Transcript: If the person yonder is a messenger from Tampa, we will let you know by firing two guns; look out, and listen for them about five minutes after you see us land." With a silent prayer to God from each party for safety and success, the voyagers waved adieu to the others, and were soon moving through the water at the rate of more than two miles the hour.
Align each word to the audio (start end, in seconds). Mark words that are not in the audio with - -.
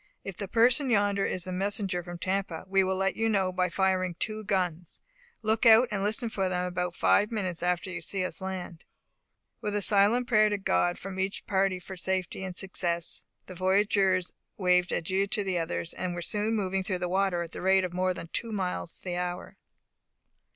If 0.23 0.35
the 0.35 0.47
person 0.47 0.89
yonder 0.89 1.25
is 1.27 1.45
a 1.45 1.51
messenger 1.51 2.01
from 2.01 2.17
Tampa, 2.17 2.65
we 2.67 2.83
will 2.83 2.95
let 2.95 3.15
you 3.15 3.29
know 3.29 3.51
by 3.51 3.69
firing 3.69 4.15
two 4.17 4.43
guns; 4.43 4.99
look 5.43 5.63
out, 5.67 5.89
and 5.91 6.01
listen 6.01 6.27
for 6.27 6.49
them 6.49 6.65
about 6.65 6.95
five 6.95 7.29
minutes 7.31 7.61
after 7.61 7.91
you 7.91 8.01
see 8.01 8.25
us 8.25 8.41
land." 8.41 8.83
With 9.61 9.75
a 9.75 9.81
silent 9.83 10.25
prayer 10.25 10.49
to 10.49 10.57
God 10.57 10.97
from 10.97 11.19
each 11.19 11.45
party 11.45 11.77
for 11.79 11.97
safety 11.97 12.43
and 12.43 12.57
success, 12.57 13.25
the 13.45 13.53
voyagers 13.53 14.33
waved 14.57 14.91
adieu 14.91 15.27
to 15.27 15.43
the 15.43 15.59
others, 15.59 15.93
and 15.93 16.15
were 16.15 16.21
soon 16.23 16.55
moving 16.55 16.81
through 16.83 16.97
the 16.97 17.07
water 17.07 17.43
at 17.43 17.51
the 17.51 17.61
rate 17.61 17.83
of 17.83 17.93
more 17.93 18.15
than 18.15 18.27
two 18.29 18.51
miles 18.51 18.97
the 19.03 19.17
hour. 19.17 19.55